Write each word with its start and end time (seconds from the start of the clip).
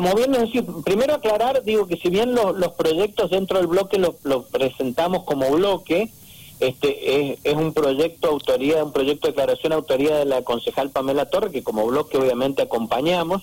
como 0.00 0.14
bien 0.14 0.32
les 0.32 0.40
decía, 0.40 0.62
primero 0.82 1.12
aclarar, 1.12 1.62
digo 1.62 1.86
que 1.86 1.98
si 1.98 2.08
bien 2.08 2.34
los 2.34 2.72
proyectos 2.72 3.30
dentro 3.30 3.58
del 3.58 3.66
bloque 3.66 3.98
los 3.98 4.14
lo 4.22 4.44
presentamos 4.44 5.24
como 5.24 5.50
bloque, 5.50 6.08
este 6.58 7.38
es, 7.44 7.54
un 7.54 7.74
proyecto 7.74 8.28
autoría, 8.28 8.82
un 8.82 8.92
proyecto 8.92 9.26
de 9.26 9.32
declaración 9.32 9.74
autoría 9.74 10.16
de 10.16 10.24
la 10.24 10.40
concejal 10.40 10.88
Pamela 10.88 11.26
Torre, 11.28 11.50
que 11.50 11.62
como 11.62 11.84
bloque 11.84 12.16
obviamente 12.16 12.62
acompañamos. 12.62 13.42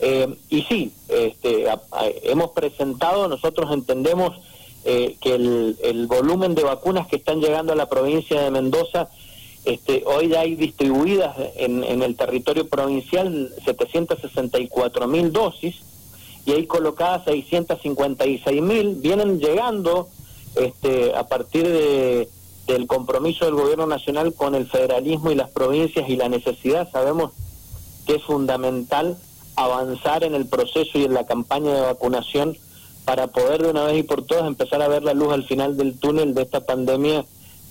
Eh, 0.00 0.26
y 0.50 0.62
sí, 0.62 0.92
este, 1.08 1.66
hemos 2.24 2.50
presentado, 2.50 3.28
nosotros 3.28 3.72
entendemos 3.72 4.36
eh, 4.84 5.16
que 5.20 5.36
el, 5.36 5.78
el, 5.84 6.08
volumen 6.08 6.56
de 6.56 6.64
vacunas 6.64 7.06
que 7.06 7.14
están 7.14 7.40
llegando 7.40 7.74
a 7.74 7.76
la 7.76 7.88
provincia 7.88 8.40
de 8.40 8.50
Mendoza, 8.50 9.08
este, 9.66 10.04
hoy 10.06 10.32
hay 10.34 10.54
distribuidas 10.54 11.36
en, 11.56 11.82
en 11.82 12.02
el 12.02 12.14
territorio 12.14 12.68
provincial 12.68 13.52
764 13.64 15.08
mil 15.08 15.32
dosis 15.32 15.74
y 16.46 16.52
hay 16.52 16.66
colocadas 16.66 17.24
656 17.24 18.62
mil, 18.62 18.94
vienen 18.94 19.40
llegando 19.40 20.08
este, 20.54 21.16
a 21.16 21.26
partir 21.26 21.66
de, 21.66 22.28
del 22.68 22.86
compromiso 22.86 23.44
del 23.44 23.56
gobierno 23.56 23.88
nacional 23.88 24.32
con 24.34 24.54
el 24.54 24.68
federalismo 24.68 25.32
y 25.32 25.34
las 25.34 25.50
provincias 25.50 26.08
y 26.08 26.14
la 26.14 26.28
necesidad, 26.28 26.88
sabemos 26.92 27.32
que 28.06 28.14
es 28.14 28.22
fundamental 28.22 29.18
avanzar 29.56 30.22
en 30.22 30.36
el 30.36 30.46
proceso 30.46 30.96
y 30.96 31.04
en 31.04 31.14
la 31.14 31.26
campaña 31.26 31.74
de 31.74 31.80
vacunación 31.80 32.56
para 33.04 33.26
poder 33.26 33.64
de 33.64 33.70
una 33.70 33.82
vez 33.82 33.98
y 33.98 34.02
por 34.04 34.24
todas 34.24 34.46
empezar 34.46 34.80
a 34.80 34.86
ver 34.88 35.02
la 35.02 35.14
luz 35.14 35.32
al 35.32 35.44
final 35.44 35.76
del 35.76 35.98
túnel 35.98 36.34
de 36.34 36.42
esta 36.42 36.64
pandemia 36.64 37.24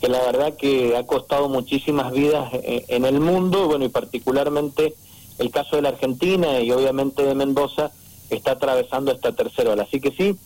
que 0.05 0.11
la 0.11 0.21
verdad 0.21 0.53
que 0.55 0.95
ha 0.95 1.07
costado 1.07 1.49
muchísimas 1.49 2.11
vidas 2.11 2.53
eh, 2.53 2.85
en 2.89 3.05
el 3.05 3.19
mundo, 3.19 3.65
bueno, 3.65 3.85
y 3.85 3.89
particularmente 3.89 4.93
el 5.39 5.49
caso 5.49 5.77
de 5.77 5.81
la 5.81 5.89
Argentina 5.89 6.59
y 6.59 6.69
obviamente 6.71 7.23
de 7.23 7.33
Mendoza 7.33 7.89
está 8.29 8.51
atravesando 8.51 9.11
esta 9.11 9.31
tercera 9.31 9.71
ola. 9.71 9.81
Así 9.81 9.99
que 9.99 10.11
sí, 10.11 10.37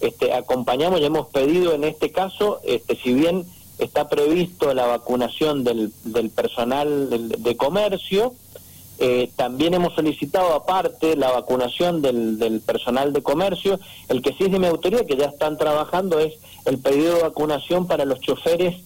este, 0.00 0.32
acompañamos 0.32 1.00
y 1.00 1.04
hemos 1.04 1.26
pedido 1.30 1.72
en 1.74 1.82
este 1.82 2.12
caso, 2.12 2.60
este, 2.62 2.94
si 2.94 3.12
bien 3.12 3.44
está 3.80 4.08
previsto 4.08 4.72
la 4.72 4.86
vacunación 4.86 5.64
del, 5.64 5.92
del 6.04 6.30
personal 6.30 7.10
de, 7.10 7.56
comercio, 7.56 8.34
eh, 9.00 9.32
también 9.34 9.74
hemos 9.74 9.96
solicitado 9.96 10.54
aparte 10.54 11.16
la 11.16 11.32
vacunación 11.32 12.02
del, 12.02 12.38
del, 12.38 12.60
personal 12.60 13.12
de 13.12 13.22
comercio. 13.22 13.80
El 14.08 14.22
que 14.22 14.32
sí 14.34 14.44
es 14.44 14.52
de 14.52 14.60
mi 14.60 14.68
autoría, 14.68 15.04
que 15.04 15.16
ya 15.16 15.26
están 15.26 15.58
trabajando, 15.58 16.20
es 16.20 16.34
el 16.66 16.78
pedido 16.78 17.16
de 17.16 17.22
vacunación 17.22 17.88
para 17.88 18.04
los 18.04 18.20
choferes 18.20 18.76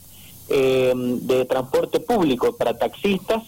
eh, 0.48 0.92
de 0.94 1.44
transporte 1.44 2.00
público, 2.00 2.56
para 2.56 2.76
taxistas 2.78 3.42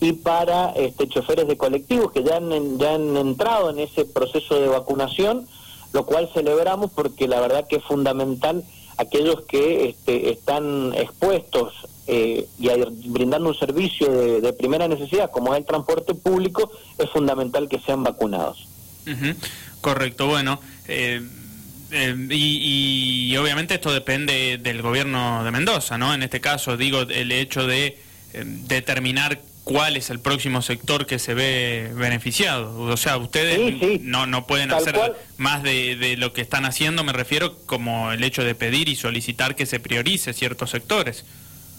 y 0.00 0.12
para 0.12 0.70
este, 0.72 1.08
choferes 1.08 1.46
de 1.46 1.56
colectivos 1.56 2.12
que 2.12 2.24
ya 2.24 2.36
han, 2.36 2.78
ya 2.78 2.94
han 2.94 3.16
entrado 3.16 3.70
en 3.70 3.78
ese 3.78 4.04
proceso 4.04 4.60
de 4.60 4.68
vacunación, 4.68 5.46
lo 5.92 6.04
cual 6.06 6.28
celebramos 6.34 6.90
porque 6.90 7.28
la 7.28 7.40
verdad 7.40 7.66
que 7.68 7.76
es 7.76 7.84
fundamental 7.84 8.64
aquellos 8.96 9.42
que 9.42 9.90
este, 9.90 10.30
están 10.30 10.92
expuestos 10.94 11.72
eh, 12.06 12.48
y 12.58 12.68
brindando 13.08 13.50
un 13.50 13.54
servicio 13.54 14.08
de, 14.40 14.52
primera 14.52 14.88
necesidad, 14.88 15.30
como 15.30 15.54
es 15.54 15.60
el 15.60 15.66
transporte 15.66 16.14
público, 16.14 16.70
es 16.98 17.08
fundamental 17.10 17.68
que 17.68 17.78
sean 17.78 18.02
vacunados. 18.02 18.66
Correcto, 19.80 20.26
bueno. 20.26 20.58
Eh, 20.88 21.20
eh, 21.92 22.16
y, 22.30 23.36
obviamente 23.36 23.74
esto 23.74 23.92
depende 23.92 24.58
del 24.58 24.82
gobierno 24.82 25.44
de 25.44 25.50
Mendoza, 25.50 25.98
¿no? 25.98 26.14
En 26.14 26.22
este 26.22 26.40
caso, 26.40 26.76
digo, 26.76 27.02
el 27.02 27.32
hecho 27.32 27.66
de 27.66 27.98
determinar 28.32 29.40
cuál 29.64 29.96
es 29.96 30.10
el 30.10 30.18
próximo 30.20 30.62
sector 30.62 31.06
que 31.06 31.18
se 31.18 31.34
ve 31.34 31.90
beneficiado. 31.94 32.80
O 32.80 32.96
sea, 32.96 33.16
ustedes 33.16 34.00
No, 34.02 34.26
no 34.26 34.46
pueden 34.46 34.72
hacer 34.72 34.98
más 35.36 35.62
de, 35.62 36.16
lo 36.18 36.32
que 36.32 36.40
están 36.40 36.64
haciendo, 36.64 37.04
me 37.04 37.12
refiero 37.12 37.56
como 37.66 38.12
el 38.12 38.24
hecho 38.24 38.44
de 38.44 38.54
pedir 38.54 38.88
y 38.88 38.96
solicitar 38.96 39.54
que 39.54 39.66
se 39.66 39.80
priorice 39.80 40.32
ciertos 40.32 40.70
sectores. 40.70 41.24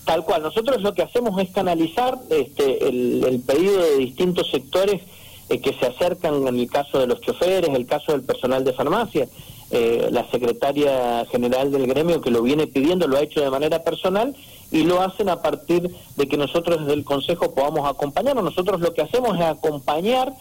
Tal 0.05 0.23
cual, 0.23 0.43
nosotros 0.43 0.81
lo 0.81 0.93
que 0.93 1.01
hacemos 1.01 1.41
es 1.41 1.49
canalizar 1.51 2.17
este, 2.29 2.87
el, 2.87 3.41
pedido 3.45 3.81
de 3.81 3.97
distintos 3.97 4.49
sectores 4.51 5.01
eh, 5.49 5.61
que 5.61 5.73
se 5.73 5.85
acercan 5.85 6.45
en 6.47 6.59
el 6.59 6.69
caso 6.69 6.99
de 6.99 7.07
los 7.07 7.21
choferes, 7.21 7.69
el 7.73 7.85
caso 7.85 8.11
del 8.11 8.23
personal 8.23 8.65
de 8.65 8.73
farmacia. 8.73 9.27
Eh, 9.75 10.09
la 10.11 10.29
secretaria 10.29 11.25
general 11.31 11.71
del 11.71 11.87
gremio 11.87 12.21
que 12.21 12.29
lo 12.29 12.43
viene 12.43 12.67
pidiendo, 12.67 13.07
lo 13.07 13.17
ha 13.17 13.23
hecho 13.23 13.41
de 13.41 13.49
manera 13.49 13.83
personal 13.83 14.35
y 14.71 14.83
lo 14.83 15.01
hacen 15.01 15.29
a 15.29 15.41
partir 15.41 15.89
de 16.15 16.27
que 16.27 16.37
nosotros 16.37 16.81
desde 16.81 16.93
el 16.93 17.03
Consejo 17.03 17.55
podamos 17.55 17.89
acompañarnos. 17.89 18.43
Nosotros 18.43 18.81
lo 18.81 18.93
que 18.93 19.01
hacemos 19.01 19.35
es 19.35 19.43
acompañar 19.43 20.31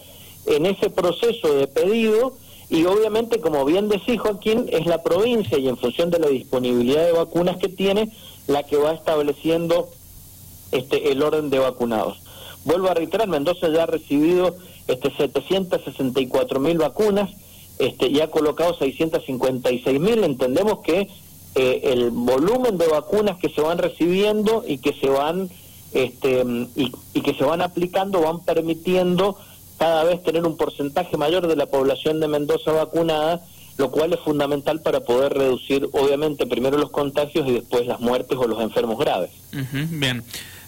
en 0.44 0.66
ese 0.66 0.91
proceso 0.91 1.54
de 1.54 1.66
pedido 1.66 2.34
y 2.69 2.84
obviamente, 2.84 3.41
como 3.41 3.65
bien 3.65 3.88
decís 3.88 4.21
Joaquín, 4.21 4.66
es 4.71 4.84
la 4.84 5.03
provincia 5.03 5.56
y 5.56 5.66
en 5.66 5.78
función 5.78 6.10
de 6.10 6.19
la 6.19 6.28
disponibilidad 6.28 7.06
de 7.06 7.12
vacunas 7.12 7.56
que 7.56 7.71
tiene, 7.71 8.12
la 8.48 8.65
que 8.65 8.76
va 8.76 8.92
estableciendo 8.92 9.88
este 10.72 11.10
el 11.10 11.22
orden 11.22 11.48
de 11.48 11.59
vacunados. 11.59 12.19
Vuelvo 12.66 12.91
a 12.91 12.94
reiterar, 12.94 13.28
Mendoza 13.28 13.71
ya 13.71 13.84
ha 13.84 13.87
recibido 13.87 14.56
este 14.88 15.10
764 15.16 16.60
mil 16.60 16.76
vacunas 16.76 17.31
este, 17.82 18.06
y 18.06 18.20
ha 18.20 18.31
colocado 18.31 18.75
656 18.78 19.98
mil. 19.98 20.22
Entendemos 20.22 20.78
que 20.84 21.09
eh, 21.56 21.81
el 21.82 22.12
volumen 22.12 22.78
de 22.78 22.87
vacunas 22.87 23.38
que 23.38 23.48
se 23.48 23.60
van 23.60 23.78
recibiendo 23.78 24.65
y 24.66 24.78
que 24.78 24.93
se 24.93 25.09
van 25.09 25.50
este, 25.92 26.44
y, 26.76 27.21
que 27.21 27.34
se 27.34 27.44
van 27.44 27.60
aplicando 27.60 28.21
van 28.21 28.41
permitiendo 28.44 29.37
cada 29.78 30.04
vez 30.04 30.22
tener 30.22 30.47
un 30.47 30.56
porcentaje 30.56 31.16
mayor 31.16 31.48
de 31.48 31.56
la 31.56 31.66
población 31.66 32.21
de 32.21 32.28
Mendoza 32.28 32.71
vacunada, 32.71 33.42
lo 33.78 33.91
cual 33.91 34.12
es 34.12 34.21
fundamental 34.21 34.81
para 34.81 35.00
poder 35.00 35.34
reducir, 35.34 35.88
obviamente, 35.92 36.47
primero 36.47 36.78
los 36.78 36.91
contagios 36.91 37.48
y 37.48 37.53
después 37.53 37.84
las 37.88 37.98
muertes 37.98 38.38
o 38.38 38.47
los 38.47 38.60
enfermos 38.60 38.97
graves. 38.97 39.31
bien. 39.91 40.22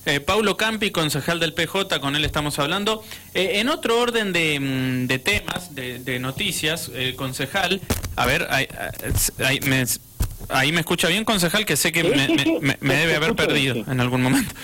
Eh, 0.06 0.20
Paulo 0.20 0.56
Campi, 0.56 0.90
concejal 0.90 1.40
del 1.40 1.54
PJ, 1.54 2.00
con 2.00 2.16
él 2.16 2.24
estamos 2.24 2.58
hablando. 2.58 3.02
Eh, 3.34 3.60
en 3.60 3.68
otro 3.68 3.98
orden 3.98 4.32
de, 4.32 4.60
mm, 4.60 5.22
temas, 5.22 5.74
de, 5.74 6.18
noticias, 6.18 6.90
concejal, 7.16 7.80
a 8.16 8.26
ver, 8.26 8.48
me, 9.66 9.86
Ahí 10.48 10.72
me 10.72 10.80
escucha 10.80 11.08
bien, 11.08 11.24
concejal, 11.24 11.64
que 11.64 11.76
sé 11.76 11.92
que 11.92 12.04
me, 12.04 12.96
debe 12.96 13.16
haber 13.16 13.34
perdido 13.34 13.76
en 13.76 14.00
algún 14.00 14.22
momento. 14.22 14.54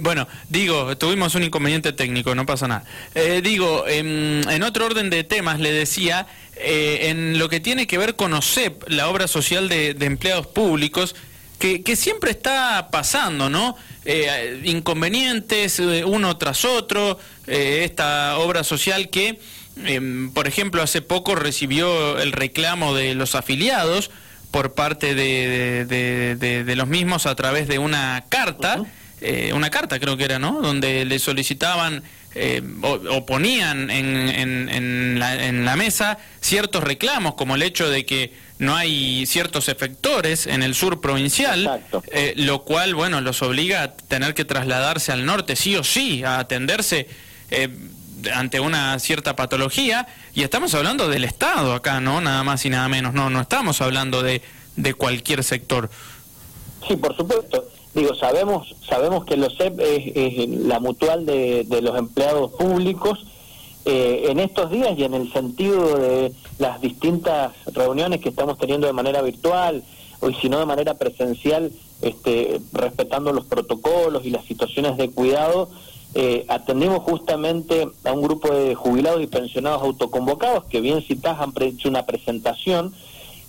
Bueno, 0.00 0.26
digo, 0.48 0.96
tuvimos 0.96 1.34
un 1.34 1.42
inconveniente 1.42 1.92
técnico, 1.92 2.34
no 2.34 2.46
pasa 2.46 2.68
nada. 2.68 2.84
Eh, 3.14 3.40
digo, 3.42 3.84
en, 3.86 4.62
otro 4.62 4.86
orden 4.86 5.10
de 5.10 5.24
temas, 5.24 5.60
le 5.60 5.72
decía, 5.72 6.26
eh, 6.56 7.08
en 7.10 7.38
lo 7.38 7.48
que 7.48 7.60
tiene 7.60 7.86
que 7.86 7.98
ver 7.98 8.16
con 8.16 8.32
OSEP, 8.32 8.88
la 8.88 9.08
obra 9.08 9.28
social 9.28 9.68
de, 9.68 9.90
empleados 10.00 10.46
públicos, 10.46 11.14
que, 11.58 11.96
siempre 11.96 12.30
está 12.30 12.88
pasando, 12.90 13.48
¿no? 13.48 13.76
Eh, 14.04 14.60
inconvenientes 14.64 15.78
uno 15.78 16.36
tras 16.36 16.64
otro, 16.64 17.18
esta 17.46 18.38
obra 18.38 18.62
social 18.64 19.10
que, 19.10 19.40
em, 19.84 20.30
por 20.32 20.46
ejemplo, 20.46 20.82
hace 20.82 21.02
poco 21.02 21.34
recibió 21.34 22.18
el 22.18 22.32
reclamo 22.32 22.94
de 22.94 23.14
los 23.14 23.34
afiliados, 23.34 24.10
por 24.56 24.72
parte 24.72 25.14
de, 25.14 25.84
de, 25.84 26.76
los 26.76 26.88
mismos 26.88 27.26
a 27.26 27.34
través 27.34 27.68
de 27.68 27.78
una 27.78 28.24
carta, 28.30 28.82
eh, 29.20 29.52
una 29.54 29.68
carta 29.68 29.98
creo 29.98 30.16
que 30.16 30.24
era, 30.24 30.38
¿no? 30.38 30.62
Donde 30.62 31.04
le 31.04 31.18
solicitaban 31.18 32.02
eh, 32.34 32.62
o, 32.82 33.26
ponían 33.26 33.90
en, 33.90 34.28
en, 34.28 35.18
la, 35.18 35.46
en, 35.46 35.64
la, 35.64 35.76
mesa 35.76 36.16
ciertos 36.40 36.82
reclamos, 36.82 37.34
como 37.34 37.54
el 37.54 37.62
hecho 37.62 37.90
de 37.90 38.06
que 38.06 38.32
no 38.58 38.74
hay 38.74 39.26
ciertos 39.26 39.68
efectores 39.68 40.46
en 40.46 40.62
el 40.62 40.74
sur 40.74 41.00
provincial, 41.00 41.82
eh, 42.12 42.34
lo 42.36 42.62
cual, 42.62 42.94
bueno, 42.94 43.20
los 43.20 43.42
obliga 43.42 43.82
a 43.82 43.92
tener 43.92 44.34
que 44.34 44.44
trasladarse 44.44 45.12
al 45.12 45.26
norte 45.26 45.56
sí 45.56 45.76
o 45.76 45.84
sí, 45.84 46.24
a 46.24 46.38
atenderse 46.38 47.08
ante 48.34 48.60
una 48.60 48.98
cierta 48.98 49.36
patología 49.36 50.06
y 50.34 50.42
estamos 50.42 50.74
hablando 50.74 51.08
del 51.08 51.24
Estado 51.24 51.74
acá, 51.74 52.00
¿no? 52.00 52.20
Nada 52.20 52.42
más 52.44 52.64
y 52.64 52.70
nada 52.70 52.88
menos, 52.88 53.14
no, 53.14 53.30
no 53.30 53.40
estamos 53.40 53.80
hablando 53.80 54.22
de, 54.22 54.42
de 54.76 54.94
cualquier 54.94 55.44
sector. 55.44 55.90
Sí, 56.86 56.96
por 56.96 57.16
supuesto. 57.16 57.68
Digo, 57.94 58.14
sabemos 58.14 58.74
sabemos 58.88 59.24
que 59.24 59.36
los 59.36 59.56
CEP 59.56 59.80
es, 59.80 60.48
la 60.48 60.80
mutual 60.80 61.24
de, 61.24 61.64
de, 61.64 61.82
los 61.82 61.98
empleados 61.98 62.52
públicos. 62.52 63.24
Eh, 63.88 64.32
en 64.32 64.40
estos 64.40 64.68
días 64.72 64.98
y 64.98 65.04
en 65.04 65.14
el 65.14 65.32
sentido 65.32 65.96
de 65.96 66.32
las 66.58 66.80
distintas 66.80 67.52
reuniones 67.72 68.20
que 68.20 68.30
estamos 68.30 68.58
teniendo 68.58 68.88
de 68.88 68.92
manera 68.92 69.22
virtual 69.22 69.84
o 70.18 70.32
si 70.32 70.48
no 70.48 70.58
de 70.58 70.66
manera 70.66 70.94
presencial, 70.94 71.70
este, 72.02 72.60
respetando 72.72 73.32
los 73.32 73.44
protocolos 73.44 74.24
y 74.24 74.30
las 74.30 74.44
situaciones 74.44 74.96
de 74.96 75.08
cuidado, 75.10 75.68
eh, 76.14 76.44
atendimos 76.48 77.04
justamente 77.04 77.88
a 78.02 78.12
un 78.12 78.22
grupo 78.22 78.52
de 78.52 78.74
jubilados 78.74 79.22
y 79.22 79.28
pensionados 79.28 79.82
autoconvocados 79.82 80.64
que 80.64 80.80
bien 80.80 81.00
citadas 81.02 81.40
han 81.40 81.52
hecho 81.62 81.88
una 81.88 82.06
presentación 82.06 82.92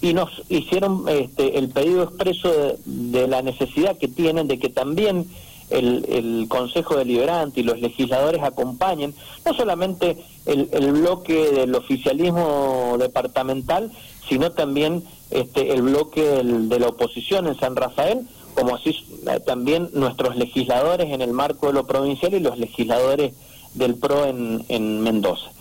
y 0.01 0.13
nos 0.13 0.29
hicieron 0.49 1.05
este, 1.09 1.57
el 1.57 1.69
pedido 1.69 2.03
expreso 2.03 2.77
de, 2.85 3.27
la 3.27 3.41
necesidad 3.41 3.97
que 3.97 4.07
tienen 4.07 4.47
de 4.47 4.59
que 4.59 4.69
también 4.69 5.25
el, 5.69 6.05
el 6.09 6.47
Consejo 6.47 6.95
Deliberante 6.95 7.59
y 7.59 7.63
los 7.63 7.79
legisladores 7.79 8.41
acompañen 8.43 9.13
no 9.45 9.53
solamente 9.53 10.17
el, 10.45 10.69
el 10.71 10.91
bloque 10.93 11.51
del 11.51 11.75
oficialismo 11.75 12.95
departamental, 12.99 13.91
sino 14.27 14.51
también 14.51 15.03
este, 15.29 15.73
el 15.73 15.81
bloque 15.81 16.21
de 16.21 16.79
la 16.79 16.87
oposición 16.87 17.47
en 17.47 17.59
San 17.59 17.75
Rafael, 17.75 18.27
como 18.55 18.75
así 18.75 18.95
eh, 19.27 19.39
también 19.45 19.89
nuestros 19.93 20.35
legisladores 20.35 21.11
en 21.11 21.21
el 21.21 21.31
marco 21.31 21.67
de 21.67 21.73
lo 21.73 21.85
provincial 21.85 22.33
y 22.33 22.39
los 22.39 22.57
legisladores 22.57 23.33
del 23.73 23.95
PRO 23.95 24.25
en, 24.25 24.65
en 24.69 25.01
Mendoza. 25.01 25.51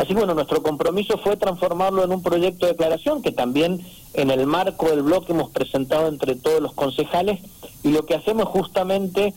Así 0.00 0.14
bueno, 0.14 0.34
nuestro 0.34 0.62
compromiso 0.62 1.18
fue 1.18 1.36
transformarlo 1.36 2.04
en 2.04 2.12
un 2.12 2.22
proyecto 2.22 2.66
de 2.66 2.72
declaración 2.72 3.22
que 3.22 3.32
también 3.32 3.84
en 4.12 4.30
el 4.30 4.46
marco 4.46 4.88
del 4.88 5.02
bloque 5.02 5.32
hemos 5.32 5.50
presentado 5.50 6.06
entre 6.06 6.36
todos 6.36 6.60
los 6.60 6.72
concejales 6.74 7.40
y 7.84 7.90
lo 7.90 8.04
que 8.06 8.14
hacemos 8.14 8.48
justamente 8.48 9.34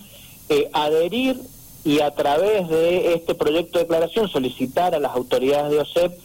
eh, 0.49 0.69
adherir 0.73 1.39
y 1.83 1.99
a 1.99 2.11
través 2.11 2.67
de 2.69 3.13
este 3.13 3.35
proyecto 3.35 3.77
de 3.77 3.85
declaración 3.85 4.27
solicitar 4.27 4.95
a 4.95 4.99
las 4.99 5.15
autoridades 5.15 5.71
de 5.71 5.79
OSEP 5.79 6.19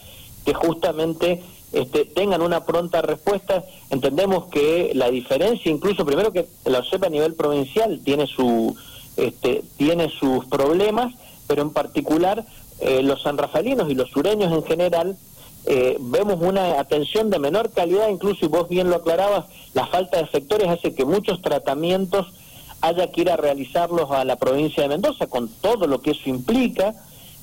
que 0.47 0.55
justamente 0.55 1.43
este, 1.73 2.05
tengan 2.05 2.43
una 2.43 2.65
pronta 2.65 3.03
respuesta. 3.03 3.65
Entendemos 3.91 4.47
que 4.47 4.93
la 4.95 5.11
diferencia, 5.11 5.71
incluso 5.71 6.07
primero 6.07 6.33
que 6.33 6.47
la 6.65 6.79
OSEP 6.79 7.05
a 7.05 7.09
nivel 7.09 7.35
provincial 7.35 8.01
tiene 8.05 8.27
su 8.27 8.75
este, 9.17 9.63
tiene 9.77 10.09
sus 10.09 10.47
problemas, 10.47 11.13
pero 11.47 11.63
en 11.63 11.71
particular 11.71 12.45
eh, 12.81 13.03
los 13.03 13.23
sanrafalinos 13.23 13.91
y 13.91 13.95
los 13.95 14.11
sureños 14.11 14.53
en 14.53 14.65
general 14.65 15.17
eh, 15.65 15.97
vemos 16.01 16.41
una 16.41 16.81
atención 16.81 17.31
de 17.31 17.39
menor 17.39 17.71
calidad, 17.71 18.09
incluso 18.09 18.45
y 18.45 18.49
vos 18.49 18.69
bien 18.69 18.91
lo 18.91 18.97
aclarabas, 18.97 19.47
la 19.75 19.87
falta 19.87 20.21
de 20.21 20.29
sectores 20.29 20.69
hace 20.69 20.95
que 20.95 21.05
muchos 21.05 21.41
tratamientos 21.41 22.27
haya 22.81 23.11
que 23.13 23.21
ir 23.21 23.31
a 23.31 23.37
realizarlos 23.37 24.11
a 24.11 24.25
la 24.25 24.37
provincia 24.37 24.83
de 24.83 24.89
Mendoza, 24.89 25.29
con 25.29 25.49
todo 25.49 25.87
lo 25.87 26.01
que 26.01 26.11
eso 26.11 26.29
implica, 26.29 26.95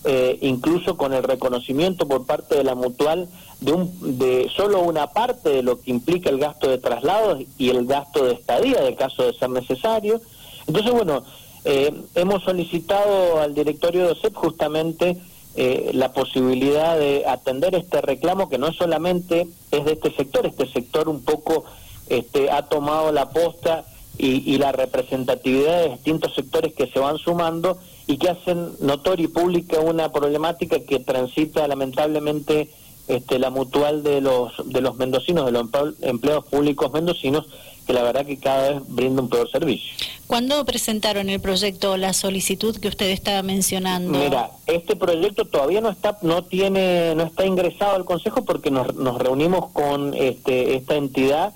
eh, 0.03 0.37
incluso 0.41 0.97
con 0.97 1.13
el 1.13 1.23
reconocimiento 1.23 2.07
por 2.07 2.25
parte 2.25 2.55
de 2.55 2.63
la 2.63 2.75
mutual 2.75 3.29
de, 3.61 3.71
un, 3.71 4.17
de 4.17 4.49
solo 4.55 4.81
una 4.81 5.07
parte 5.07 5.49
de 5.49 5.63
lo 5.63 5.79
que 5.81 5.91
implica 5.91 6.29
el 6.29 6.39
gasto 6.39 6.69
de 6.69 6.77
traslados 6.77 7.41
y 7.57 7.69
el 7.69 7.85
gasto 7.85 8.25
de 8.25 8.33
estadía, 8.33 8.81
de 8.81 8.95
caso 8.95 9.23
de 9.23 9.33
ser 9.33 9.49
necesario. 9.49 10.21
Entonces, 10.67 10.91
bueno, 10.91 11.23
eh, 11.65 11.93
hemos 12.15 12.43
solicitado 12.43 13.41
al 13.41 13.53
directorio 13.53 14.05
de 14.05 14.11
OSEP 14.11 14.33
justamente 14.33 15.17
eh, 15.55 15.91
la 15.93 16.13
posibilidad 16.13 16.97
de 16.97 17.25
atender 17.27 17.75
este 17.75 18.01
reclamo 18.01 18.49
que 18.49 18.57
no 18.57 18.71
solamente 18.71 19.47
es 19.71 19.85
de 19.85 19.93
este 19.93 20.11
sector, 20.15 20.45
este 20.45 20.67
sector 20.67 21.09
un 21.09 21.23
poco 21.23 21.65
este, 22.07 22.51
ha 22.51 22.63
tomado 22.63 23.11
la 23.11 23.29
posta 23.29 23.85
y, 24.17 24.53
y 24.53 24.57
la 24.57 24.71
representatividad 24.71 25.83
de 25.83 25.89
distintos 25.89 26.35
sectores 26.35 26.73
que 26.73 26.87
se 26.87 26.99
van 26.99 27.17
sumando 27.17 27.77
y 28.07 28.17
que 28.17 28.29
hacen 28.29 28.71
notoria 28.79 29.25
y 29.25 29.27
pública 29.27 29.79
una 29.79 30.11
problemática 30.11 30.79
que 30.79 30.99
transita 30.99 31.67
lamentablemente 31.67 32.69
este, 33.07 33.39
la 33.39 33.49
mutual 33.49 34.03
de 34.03 34.21
los 34.21 34.53
de 34.65 34.81
los 34.81 34.95
mendocinos, 34.97 35.45
de 35.45 35.51
los 35.51 35.67
empleados 36.01 36.45
públicos 36.45 36.91
mendocinos, 36.91 37.47
que 37.87 37.93
la 37.93 38.03
verdad 38.03 38.25
que 38.25 38.37
cada 38.37 38.69
vez 38.69 38.81
brinda 38.87 39.21
un 39.21 39.29
peor 39.29 39.49
servicio. 39.49 39.93
¿Cuándo 40.29 40.63
presentaron 40.63 41.27
el 41.27 41.41
proyecto, 41.41 41.97
la 41.97 42.13
solicitud 42.13 42.77
que 42.77 42.87
usted 42.87 43.09
estaba 43.09 43.41
mencionando? 43.41 44.15
Mira, 44.19 44.51
este 44.67 44.95
proyecto 44.95 45.45
todavía 45.45 45.81
no 45.81 45.89
está 45.89 46.19
no 46.21 46.43
tiene 46.43 47.15
no 47.15 47.23
está 47.23 47.47
ingresado 47.47 47.95
al 47.95 48.05
Consejo 48.05 48.45
porque 48.45 48.69
nos, 48.69 48.93
nos 48.93 49.17
reunimos 49.17 49.71
con 49.71 50.13
este, 50.13 50.75
esta 50.75 50.97
entidad 50.97 51.55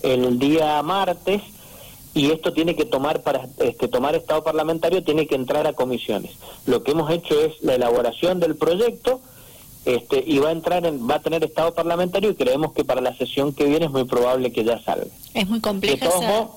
el 0.00 0.38
día 0.38 0.82
martes 0.82 1.42
y 2.14 2.30
esto 2.30 2.54
tiene 2.54 2.74
que 2.74 2.86
tomar 2.86 3.20
para 3.20 3.46
este, 3.58 3.88
tomar 3.88 4.14
estado 4.14 4.42
parlamentario 4.42 5.04
tiene 5.04 5.26
que 5.26 5.34
entrar 5.34 5.66
a 5.66 5.74
comisiones. 5.74 6.30
Lo 6.64 6.82
que 6.82 6.92
hemos 6.92 7.10
hecho 7.10 7.38
es 7.38 7.52
la 7.60 7.74
elaboración 7.74 8.40
del 8.40 8.56
proyecto 8.56 9.20
este, 9.84 10.24
y 10.26 10.38
va 10.38 10.48
a 10.48 10.52
entrar 10.52 10.86
en, 10.86 11.06
va 11.06 11.16
a 11.16 11.20
tener 11.20 11.44
estado 11.44 11.74
parlamentario 11.74 12.30
y 12.30 12.34
creemos 12.36 12.72
que 12.72 12.86
para 12.86 13.02
la 13.02 13.14
sesión 13.18 13.52
que 13.52 13.66
viene 13.66 13.84
es 13.84 13.92
muy 13.92 14.04
probable 14.04 14.50
que 14.50 14.64
ya 14.64 14.82
salga. 14.82 15.12
¿Es 15.34 15.46
muy 15.46 15.60
compleja 15.60 16.06
esa, 16.06 16.48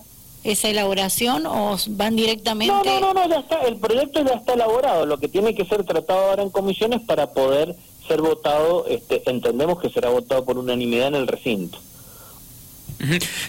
esa, 0.44 0.70
elaboración 0.70 1.46
o 1.46 1.78
van 1.90 2.16
directamente? 2.16 2.74
No, 2.74 2.84
no, 2.84 3.00
no, 3.00 3.14
no, 3.14 3.30
ya 3.30 3.40
está, 3.40 3.62
el 3.62 3.78
proyecto 3.78 4.24
ya 4.24 4.36
está 4.36 4.54
elaborado, 4.54 5.06
lo 5.06 5.18
que 5.20 5.28
tiene 5.28 5.56
que 5.56 5.66
ser 5.66 5.84
tratado 5.84 6.30
ahora 6.30 6.44
en 6.44 6.50
comisiones 6.50 7.02
para 7.02 7.28
poder 7.28 7.76
ser 8.08 8.22
votado, 8.22 8.86
este, 8.88 9.30
entendemos 9.30 9.80
que 9.80 9.90
será 9.90 10.10
votado 10.10 10.46
por 10.46 10.58
unanimidad 10.58 11.10
en 11.10 11.16
el 11.16 11.28
recinto. 11.28 11.78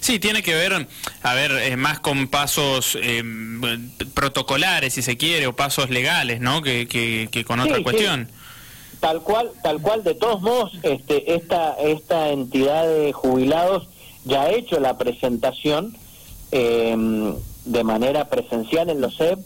Sí, 0.00 0.18
tiene 0.18 0.42
que 0.42 0.54
ver, 0.54 0.86
a 1.22 1.34
ver, 1.34 1.52
eh, 1.52 1.76
más 1.76 2.00
con 2.00 2.28
pasos 2.28 2.98
eh, 3.00 3.22
protocolares, 4.12 4.94
si 4.94 5.02
se 5.02 5.16
quiere, 5.16 5.46
o 5.46 5.56
pasos 5.56 5.90
legales, 5.90 6.40
¿no? 6.40 6.60
Que, 6.60 6.86
que, 6.86 7.44
con 7.44 7.60
otra 7.60 7.82
cuestión. 7.82 8.28
Tal 9.00 9.22
cual, 9.22 9.52
tal 9.62 9.80
cual. 9.80 10.04
De 10.04 10.14
todos 10.14 10.42
modos, 10.42 10.72
este, 10.82 11.34
esta 11.34 11.74
esta 11.74 12.30
entidad 12.30 12.86
de 12.86 13.12
jubilados 13.12 13.88
ya 14.24 14.42
ha 14.42 14.50
hecho 14.50 14.80
la 14.80 14.98
presentación 14.98 15.96
em, 16.50 17.34
de 17.64 17.84
manera 17.84 18.28
presencial 18.28 18.90
en 18.90 19.00
los 19.00 19.16
SEP 19.16 19.38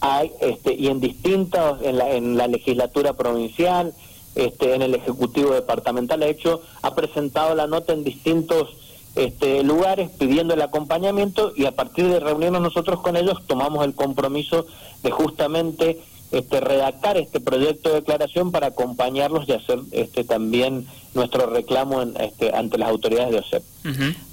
hay, 0.00 0.32
este, 0.40 0.74
y 0.74 0.88
en 0.88 1.00
distintos, 1.00 1.80
en 1.82 1.98
la, 1.98 2.10
en 2.12 2.36
la 2.36 2.46
legislatura 2.46 3.14
provincial, 3.14 3.92
este, 4.34 4.74
en 4.74 4.82
el 4.82 4.94
ejecutivo 4.94 5.50
departamental 5.50 6.22
ha 6.22 6.28
hecho, 6.28 6.62
ha 6.82 6.94
presentado 6.94 7.54
la 7.54 7.66
nota 7.66 7.92
en 7.92 8.04
distintos 8.04 8.68
este, 9.16 9.64
lugares 9.64 10.10
pidiendo 10.10 10.54
el 10.54 10.62
acompañamiento 10.62 11.52
y 11.56 11.66
a 11.66 11.72
partir 11.72 12.06
de 12.06 12.20
reunirnos 12.20 12.62
nosotros 12.62 13.00
con 13.00 13.16
ellos 13.16 13.42
tomamos 13.46 13.84
el 13.84 13.94
compromiso 13.94 14.66
de 15.02 15.10
justamente 15.10 16.00
este, 16.32 16.60
redactar 16.60 17.16
este 17.16 17.40
proyecto 17.40 17.88
de 17.88 17.96
declaración 17.96 18.52
para 18.52 18.68
acompañarlos 18.68 19.48
y 19.48 19.52
hacer 19.52 19.80
este, 19.90 20.24
también 20.24 20.86
nuestro 21.14 21.46
reclamo 21.46 22.02
este, 22.02 22.54
ante 22.54 22.78
las 22.78 22.88
autoridades 22.88 23.32
de 23.32 23.38
OSEP. 23.38 23.62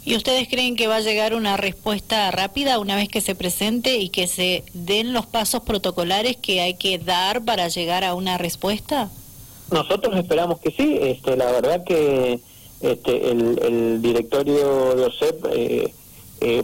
¿Y 0.06 0.16
ustedes 0.16 0.48
creen 0.48 0.76
que 0.76 0.88
va 0.88 0.98
a 0.98 1.02
llegar 1.02 1.34
una 1.34 1.58
respuesta 1.58 2.30
rápida 2.32 2.80
una 2.80 2.96
vez 2.96 3.10
que 3.10 3.22
se 3.22 3.34
presente 3.34 3.98
y 3.98 4.10
que 4.10 4.28
se 4.28 4.64
den 4.74 5.12
los 5.12 5.26
pasos 5.26 5.64
protocolares 5.64 6.38
que 6.38 6.62
hay 6.62 6.76
que 6.76 7.00
dar 7.00 7.44
para 7.44 7.68
llegar 7.68 8.04
a 8.04 8.14
una 8.14 8.38
respuesta? 8.38 9.10
Nosotros 9.72 10.16
esperamos 10.16 10.60
que 10.60 10.72
sí. 10.72 10.98
Este, 11.02 11.36
la 11.36 11.52
verdad 11.52 11.84
que 11.84 12.40
este, 12.82 13.32
el, 13.32 14.02
directorio 14.02 14.96
de 14.96 15.06
OSEP 15.06 15.46
eh, 15.52 15.94
eh, 16.42 16.64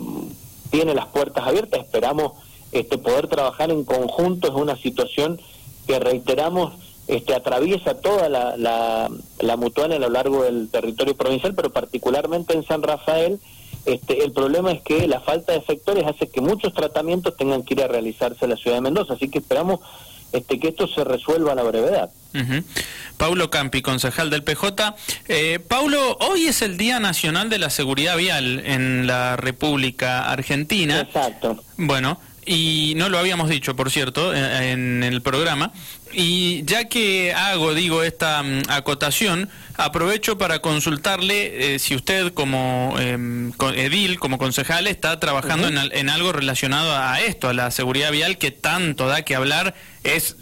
tiene 0.70 0.94
las 0.94 1.08
puertas 1.08 1.46
abiertas. 1.46 1.82
Esperamos 1.82 2.34
este, 2.74 2.98
poder 2.98 3.28
trabajar 3.28 3.72
en 3.72 3.84
conjunto 3.84 4.48
es 4.48 4.54
una 4.54 4.76
situación 4.76 5.40
que 5.88 6.00
reiteramos 6.00 6.74
este, 7.08 7.36
atraviesa 7.36 8.00
toda 8.00 8.30
la, 8.30 8.56
la, 8.58 9.58
mutual 9.58 9.92
a 9.92 10.00
lo 10.00 10.10
largo 10.10 10.44
del 10.44 10.70
territorio 10.70 11.16
provincial, 11.16 11.54
pero 11.54 11.70
particularmente 11.70 12.54
en 12.54 12.66
San 12.66 12.82
Rafael, 12.82 13.40
este, 13.86 14.24
el 14.24 14.32
problema 14.32 14.72
es 14.72 14.82
que 14.82 15.08
la 15.08 15.20
falta 15.20 15.52
de 15.52 15.62
sectores 15.66 16.06
hace 16.08 16.30
que 16.30 16.40
muchos 16.40 16.74
tratamientos 16.74 17.36
tengan 17.36 17.64
que 17.64 17.74
ir 17.74 17.84
a 17.84 17.88
realizarse 17.88 18.46
en 18.46 18.52
la 18.52 18.58
ciudad 18.58 18.78
de 18.78 18.82
Mendoza, 18.82 19.14
así 19.14 19.28
que 19.28 19.40
esperamos 19.40 19.82
este, 20.32 20.60
que 20.60 20.70
esto 20.70 20.88
se 20.88 21.04
resuelva 21.04 21.52
a 21.52 21.56
la 21.56 21.64
brevedad. 21.64 22.10
Paulo 23.18 23.52
Campi, 23.52 23.84
concejal 23.84 24.32
del 24.32 24.44
PJ. 24.44 24.96
Eh, 25.28 25.60
Paulo, 25.60 26.18
hoy 26.22 26.48
es 26.48 26.64
el 26.64 26.78
Día 26.78 27.00
Nacional 27.00 27.50
de 27.50 27.60
la 27.60 27.70
Seguridad 27.70 28.18
Vial 28.18 28.64
en 28.66 29.06
la 29.06 29.36
República 29.36 30.32
Argentina. 30.32 31.02
Exacto. 31.02 31.64
Bueno, 31.78 32.20
y 32.46 32.94
no 32.96 33.10
lo 33.10 33.18
habíamos 33.18 33.50
dicho, 33.50 33.76
por 33.76 33.92
cierto, 33.92 34.34
en, 34.34 35.04
el 35.04 35.22
programa. 35.22 35.72
Y 36.12 36.64
ya 36.66 36.86
que 36.86 37.34
hago, 37.34 37.74
digo, 37.74 38.04
esta 38.04 38.44
mm, 38.44 38.64
acotación, 38.70 39.50
aprovecho 39.76 40.38
para 40.38 40.60
consultarle 40.60 41.76
eh, 41.76 41.80
si 41.80 41.96
usted 41.96 42.34
como 42.34 42.96
em, 43.00 43.52
edil, 43.76 44.20
como 44.20 44.38
concejal, 44.38 44.88
está 44.88 45.20
trabajando 45.20 45.68
en, 45.68 45.78
en, 45.78 46.10
algo 46.10 46.32
relacionado 46.32 46.96
a 46.96 47.20
esto, 47.22 47.50
a 47.50 47.54
la 47.54 47.72
seguridad 47.72 48.12
vial, 48.12 48.38
que 48.38 48.52
tanto 48.52 49.08
da 49.08 49.24
que 49.24 49.36
hablar, 49.36 49.74
es 50.04 50.38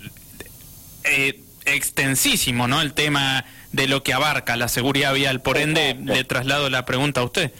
eh, 1.04 1.40
extensísimo, 1.66 2.68
¿no? 2.68 2.82
El 2.82 2.94
tema 2.94 3.46
de 3.72 3.88
lo 3.88 4.04
que 4.04 4.14
abarca 4.14 4.56
la 4.58 4.68
seguridad 4.68 5.14
vial. 5.14 5.42
Por 5.42 5.58
ende, 5.58 5.98
le 6.04 6.24
traslado 6.24 6.70
la 6.70 6.86
pregunta 6.86 7.22
a 7.22 7.24
usted. 7.24 7.52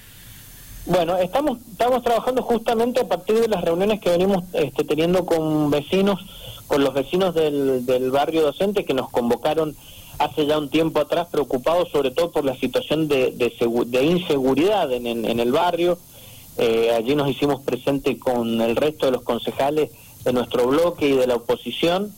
Bueno, 0.86 1.16
estamos, 1.18 1.60
estamos 1.72 2.04
trabajando 2.04 2.42
justamente 2.42 3.02
a 3.02 3.08
partir 3.08 3.40
de 3.40 3.48
las 3.48 3.64
reuniones 3.64 4.02
que 4.02 4.10
venimos 4.10 4.44
este, 4.54 4.84
teniendo 4.84 5.26
con 5.26 5.70
vecinos, 5.70 6.20
con 6.68 6.84
los 6.84 6.94
vecinos 6.94 7.36
del, 7.36 7.86
del 7.86 8.10
barrio 8.10 8.42
docente 8.42 8.84
que 8.84 8.96
nos 8.96 9.10
convocaron 9.10 9.76
hace 10.18 10.46
ya 10.46 10.58
un 10.58 10.70
tiempo 10.70 11.00
atrás 11.00 11.28
preocupados 11.32 11.90
sobre 11.90 12.12
todo 12.12 12.32
por 12.32 12.46
la 12.46 12.56
situación 12.56 13.08
de, 13.08 13.32
de, 13.32 14.04
inseguridad 14.04 14.92
en, 14.92 15.06
en, 15.08 15.40
el 15.40 15.52
barrio. 15.52 16.00
Eh, 16.58 16.92
allí 16.96 17.16
nos 17.16 17.30
hicimos 17.30 17.62
presente 17.62 18.18
con 18.18 18.60
el 18.62 18.76
resto 18.76 19.06
de 19.06 19.14
los 19.14 19.22
concejales 19.22 19.92
de 20.24 20.34
nuestro 20.34 20.68
bloque 20.68 21.08
y 21.08 21.14
de 21.14 21.28
la 21.28 21.36
oposición, 21.36 22.14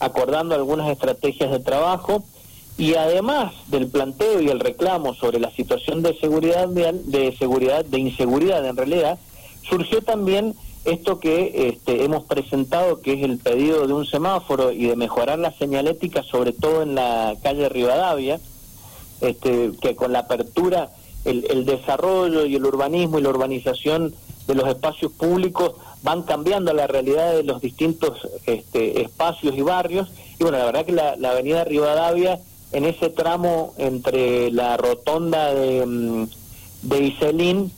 acordando 0.00 0.54
algunas 0.54 0.90
estrategias 0.90 1.50
de 1.50 1.60
trabajo 1.60 2.24
y 2.82 2.96
además 2.96 3.52
del 3.68 3.86
planteo 3.86 4.40
y 4.40 4.48
el 4.48 4.58
reclamo 4.58 5.14
sobre 5.14 5.38
la 5.38 5.52
situación 5.52 6.02
de 6.02 6.18
seguridad 6.18 6.66
de 6.66 7.32
seguridad 7.38 7.84
de 7.84 8.00
inseguridad 8.00 8.66
en 8.66 8.76
realidad 8.76 9.20
surgió 9.62 10.02
también 10.02 10.56
esto 10.84 11.20
que 11.20 11.68
este, 11.68 12.02
hemos 12.02 12.24
presentado, 12.24 13.00
que 13.00 13.12
es 13.12 13.22
el 13.22 13.38
pedido 13.38 13.86
de 13.86 13.92
un 13.92 14.04
semáforo 14.04 14.72
y 14.72 14.86
de 14.86 14.96
mejorar 14.96 15.38
la 15.38 15.52
señalética, 15.52 16.24
sobre 16.24 16.52
todo 16.52 16.82
en 16.82 16.96
la 16.96 17.36
calle 17.40 17.68
Rivadavia, 17.68 18.40
este, 19.20 19.70
que 19.80 19.94
con 19.94 20.12
la 20.12 20.20
apertura, 20.20 20.90
el, 21.24 21.46
el 21.50 21.64
desarrollo 21.64 22.46
y 22.46 22.56
el 22.56 22.64
urbanismo 22.64 23.20
y 23.20 23.22
la 23.22 23.28
urbanización 23.28 24.12
de 24.46 24.54
los 24.56 24.68
espacios 24.68 25.12
públicos 25.12 25.74
van 26.02 26.22
cambiando 26.22 26.72
la 26.72 26.86
realidad 26.86 27.32
de 27.34 27.44
los 27.44 27.60
distintos 27.60 28.28
este, 28.46 29.02
espacios 29.02 29.56
y 29.56 29.62
barrios. 29.62 30.10
Y 30.38 30.42
bueno, 30.42 30.58
la 30.58 30.64
verdad 30.64 30.84
que 30.84 30.92
la, 30.92 31.30
avenida 31.30 31.64
Rivadavia, 31.64 32.40
en 32.72 32.84
ese 32.84 33.10
tramo 33.10 33.74
entre 33.78 34.50
la 34.50 34.76
rotonda 34.76 35.52
de, 35.54 35.86
mm, 35.86 36.24
de 36.82 37.04
Iselín 37.04 37.72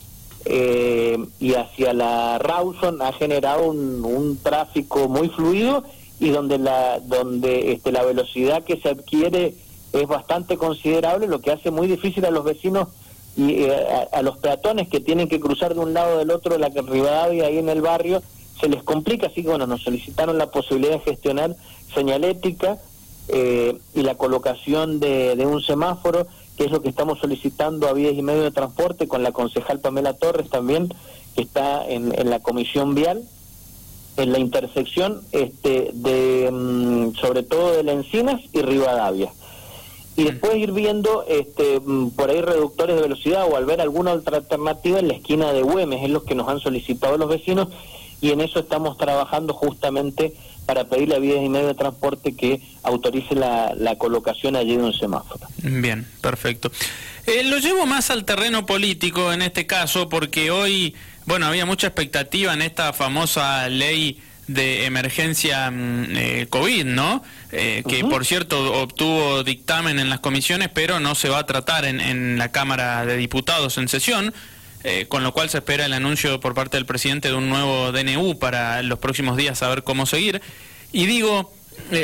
eh, 0.45 1.17
y 1.39 1.53
hacia 1.55 1.93
la 1.93 2.37
Rawson, 2.37 3.01
ha 3.01 3.11
generado 3.13 3.69
un, 3.69 4.39
tráfico 4.43 5.09
muy 5.09 5.29
fluido 5.29 5.83
y 6.19 6.29
donde 6.29 6.59
la 6.59 6.99
donde 6.99 7.73
este, 7.73 7.91
la 7.91 8.03
velocidad 8.03 8.63
que 8.63 8.77
se 8.77 8.89
adquiere 8.89 9.55
es 9.91 10.07
bastante 10.07 10.55
considerable, 10.57 11.27
lo 11.27 11.41
que 11.41 11.51
hace 11.51 11.71
muy 11.71 11.87
difícil 11.87 12.25
a 12.25 12.29
los 12.29 12.43
vecinos 12.43 12.89
y 13.35 13.63
eh, 13.63 13.75
a, 14.11 14.21
los 14.21 14.37
peatones 14.37 14.87
que 14.87 14.99
tienen 14.99 15.27
que 15.27 15.39
cruzar 15.39 15.73
de 15.73 15.79
un 15.79 15.93
lado 15.93 16.19
del 16.19 16.29
otro 16.31 16.57
la 16.57 16.69
Rivadavia 16.69 17.47
ahí 17.47 17.57
en 17.57 17.69
el 17.69 17.81
barrio 17.81 18.21
se 18.59 18.69
les 18.69 18.83
complica, 18.83 19.27
así 19.27 19.41
que 19.41 19.49
bueno, 19.49 19.67
nos 19.67 19.83
solicitaron 19.83 20.37
la 20.37 20.51
posibilidad 20.51 20.93
de 20.93 20.99
gestionar 20.99 21.55
señalética 21.93 22.77
eh, 23.27 23.77
y 23.93 24.01
la 24.03 24.15
colocación 24.15 24.99
de, 24.99 25.45
un 25.45 25.61
semáforo, 25.61 26.27
que 26.57 26.65
es 26.65 26.71
lo 26.71 26.81
que 26.81 26.89
estamos 26.89 27.19
solicitando 27.19 27.87
a 27.87 27.93
vías 27.93 28.13
y 28.13 28.21
medios 28.21 28.43
de 28.43 28.51
transporte 28.51 29.07
con 29.07 29.23
la 29.23 29.31
concejal 29.31 29.79
Pamela 29.79 30.13
Torres 30.13 30.49
también, 30.49 30.93
que 31.35 31.41
está 31.41 31.85
en, 31.87 32.29
la 32.29 32.39
comisión 32.39 32.95
vial, 32.95 33.23
en 34.17 34.31
la 34.31 34.39
intersección 34.39 35.21
este, 35.31 35.89
de 35.93 36.49
mm, 36.51 37.15
sobre 37.15 37.43
todo 37.43 37.73
de 37.73 37.83
la 37.83 37.93
Encinas 37.93 38.41
y 38.53 38.61
Rivadavia. 38.61 39.33
Y 40.17 40.23
después 40.23 40.55
ir 40.55 40.71
viendo 40.71 41.25
este, 41.27 41.81
mm, 41.81 42.11
por 42.11 42.29
ahí 42.29 42.41
reductores 42.41 42.95
de 42.95 43.01
velocidad 43.01 43.47
o 43.51 43.57
al 43.57 43.65
ver 43.65 43.81
alguna 43.81 44.13
otra 44.13 44.37
alternativa 44.37 44.99
en 44.99 45.09
la 45.09 45.15
esquina 45.15 45.51
de 45.51 45.63
Güemes, 45.63 46.03
es 46.03 46.09
lo 46.09 46.23
que 46.23 46.35
nos 46.35 46.47
han 46.47 46.59
solicitado 46.59 47.17
los 47.17 47.27
vecinos 47.27 47.67
y 48.21 48.31
en 48.31 48.41
eso 48.41 48.59
estamos 48.59 48.97
trabajando 48.97 49.53
justamente 49.53 50.33
para 50.65 50.85
pedirle 50.85 51.15
a 51.15 51.19
Vías 51.19 51.39
y 51.43 51.49
Medio 51.49 51.67
de 51.67 51.73
Transporte 51.75 52.35
que 52.35 52.61
autorice 52.83 53.35
la, 53.35 53.95
colocación 53.97 54.55
allí 54.55 54.75
de 54.75 54.83
un 54.83 54.93
semáforo. 54.93 55.47
Bien, 55.57 56.05
perfecto. 56.21 56.71
Eh, 57.25 57.43
lo 57.43 57.57
llevo 57.59 57.85
más 57.85 58.09
al 58.09 58.25
terreno 58.25 58.65
político 58.65 59.31
en 59.31 59.41
este 59.41 59.65
caso 59.65 60.09
porque 60.09 60.51
hoy, 60.51 60.95
bueno, 61.25 61.45
había 61.45 61.65
mucha 61.65 61.87
expectativa 61.87 62.53
en 62.53 62.61
esta 62.61 62.93
famosa 62.93 63.67
ley 63.69 64.19
de 64.47 64.85
emergencia 64.85 65.71
mm, 65.71 66.05
eh, 66.11 66.47
COVID, 66.49 66.85
¿no? 66.85 67.23
Eh, 67.51 67.83
que 67.87 68.01
por 68.01 68.25
cierto 68.25 68.81
obtuvo 68.81 69.43
dictamen 69.43 69.97
en 69.97 70.09
las 70.09 70.19
comisiones, 70.19 70.69
pero 70.73 70.99
no 70.99 71.15
se 71.15 71.29
va 71.29 71.39
a 71.39 71.45
tratar 71.45 71.85
en, 71.85 71.99
en 71.99 72.37
la 72.37 72.51
Cámara 72.51 73.05
de 73.05 73.17
Diputados 73.17 73.77
en 73.77 73.87
sesión, 73.87 74.33
eh, 74.85 75.05
con 75.07 75.23
lo 75.23 75.33
cual 75.33 75.49
se 75.49 75.57
espera 75.57 75.85
el 75.85 75.93
anuncio 75.93 76.39
por 76.39 76.53
parte 76.53 76.77
del 76.77 76.85
presidente 76.85 77.29
de 77.29 77.33
un 77.33 77.49
nuevo 77.49 77.91
DNU 77.91 78.39
para 78.39 78.81
los 78.83 78.99
próximos 78.99 79.35
días 79.35 79.57
saber 79.57 79.83
cómo 79.83 80.05
seguir. 80.05 80.41
Y 80.91 81.07
digo, 81.07 81.51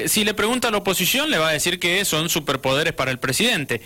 si 0.07 0.25
le 0.25 0.33
pregunta 0.33 0.67
a 0.67 0.71
la 0.71 0.77
oposición, 0.77 1.29
le 1.29 1.37
va 1.37 1.49
a 1.49 1.53
decir 1.53 1.79
que 1.79 2.03
son 2.03 2.29
superpoderes 2.29 2.93
para 2.93 3.11
el 3.11 3.19
presidente. 3.19 3.81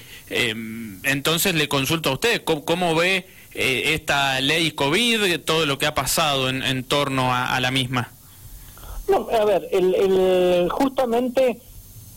entonces 1.03 1.53
le 1.53 1.67
consulto 1.67 2.09
a 2.09 2.13
usted, 2.13 2.43
¿cómo, 2.43 2.95
ve 2.95 3.27
esta 3.53 4.41
ley 4.41 4.71
COVID, 4.71 5.39
todo 5.41 5.67
lo 5.67 5.77
que 5.77 5.85
ha 5.85 5.93
pasado 5.93 6.49
en, 6.49 6.83
torno 6.83 7.35
a 7.35 7.59
la 7.59 7.69
misma? 7.69 8.15
No, 9.07 9.27
a 9.29 9.45
ver, 9.45 9.67
el, 9.71 10.67
justamente 10.71 11.59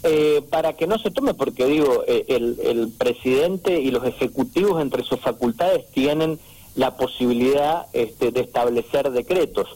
eh, 0.03 0.43
para 0.49 0.75
que 0.75 0.87
no 0.87 0.99
se 0.99 1.11
tome, 1.11 1.35
porque 1.35 1.67
digo, 1.67 2.05
eh, 2.07 2.25
el, 2.29 2.93
presidente 2.97 3.81
y 3.81 3.91
los 3.91 4.05
ejecutivos 4.05 4.81
entre 4.81 5.03
sus 5.03 5.21
facultades 5.21 5.91
tienen 5.93 6.39
la 6.79 6.97
posibilidad 6.97 7.87
este, 7.93 8.31
de 8.31 8.41
establecer 8.41 9.11
decretos. 9.11 9.67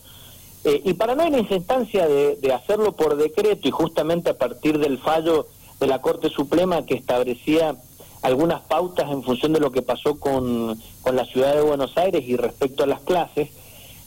Eh, 0.65 0.81
y 0.85 0.93
para 0.95 1.17
no 1.17 1.25
en 1.25 1.35
esa 1.35 1.57
instancia 1.57 2.07
de, 2.07 2.53
hacerlo 2.55 2.93
por 2.93 3.17
decreto 3.17 3.67
y 3.67 3.73
justamente 3.73 4.31
a 4.31 4.39
partir 4.39 4.79
del 4.79 4.99
fallo 4.99 5.49
de 5.81 5.89
la 5.89 6.01
Corte 6.01 6.31
Suprema 6.31 6.87
que 6.87 6.95
establecía 6.95 7.75
algunas 8.23 8.61
pautas 8.61 9.11
en 9.11 9.25
función 9.25 9.53
de 9.53 9.59
lo 9.59 9.73
que 9.73 9.83
pasó 9.83 10.21
con, 10.21 10.81
con 11.03 11.17
la 11.17 11.25
ciudad 11.25 11.57
de 11.57 11.63
Buenos 11.63 11.99
Aires 11.99 12.23
y 12.25 12.37
respecto 12.37 12.85
a 12.85 12.87
las 12.87 13.01
clases, 13.01 13.51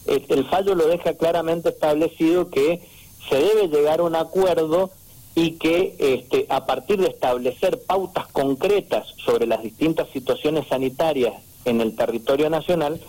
el 0.06 0.46
fallo 0.46 0.74
lo 0.76 0.88
deja 0.88 1.16
claramente 1.16 1.70
establecido 1.70 2.50
que 2.50 2.80
se 3.28 3.36
debe 3.36 3.68
llegar 3.68 4.00
a 4.00 4.04
un 4.04 4.16
acuerdo 4.16 4.92
y 5.34 5.54
que 5.54 5.96
este, 6.00 6.46
a 6.48 6.66
partir 6.66 7.02
de 7.02 7.08
establecer 7.08 7.82
pautas 7.86 8.28
concretas 8.28 9.06
sobre 9.18 9.48
las 9.48 9.62
distintas 9.64 10.08
situaciones 10.12 10.68
sanitarias 10.70 11.34
en 11.66 11.82
el 11.82 11.96
territorio 11.96 12.50
nacional, 12.50 13.02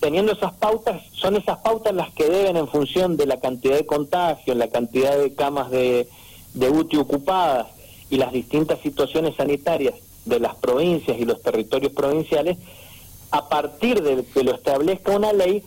teniendo 0.00 0.32
esas 0.32 0.52
pautas, 0.54 1.02
son 1.12 1.36
esas 1.36 1.58
pautas 1.58 1.94
las 1.94 2.10
que 2.12 2.24
deben 2.24 2.56
en 2.56 2.68
función 2.68 3.16
de 3.16 3.26
la 3.26 3.38
cantidad 3.38 3.76
de 3.76 3.86
contagios, 3.86 4.56
la 4.56 4.68
cantidad 4.68 5.16
de 5.18 5.34
camas 5.34 5.70
de, 5.70 6.08
de 6.54 6.70
UTI 6.70 6.96
ocupadas 6.96 7.66
y 8.08 8.16
las 8.16 8.32
distintas 8.32 8.80
situaciones 8.80 9.36
sanitarias 9.36 9.94
de 10.24 10.40
las 10.40 10.54
provincias 10.56 11.18
y 11.18 11.24
los 11.24 11.42
territorios 11.42 11.92
provinciales, 11.92 12.58
a 13.30 13.48
partir 13.48 14.02
de 14.02 14.24
que 14.24 14.42
lo 14.42 14.54
establezca 14.54 15.16
una 15.16 15.32
ley, 15.32 15.62